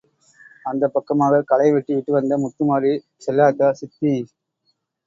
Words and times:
அந்தப் 0.65 0.93
பக்கமாக 0.95 1.41
களை 1.43 1.67
வெட்டிவிட்டு 1.71 2.11
வந்த 2.17 2.39
முத்துமாரி, 2.43 2.93
செல்லாத்தா 3.25 3.69
சித்தி! 3.79 4.15